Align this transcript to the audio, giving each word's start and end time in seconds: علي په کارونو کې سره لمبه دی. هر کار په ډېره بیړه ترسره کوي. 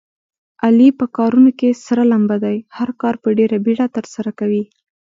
علي 0.65 0.89
په 0.99 1.05
کارونو 1.17 1.51
کې 1.59 1.69
سره 1.85 2.01
لمبه 2.11 2.37
دی. 2.45 2.57
هر 2.77 2.89
کار 3.01 3.15
په 3.23 3.27
ډېره 3.37 3.57
بیړه 3.65 3.85
ترسره 3.95 4.31
کوي. 4.39 4.63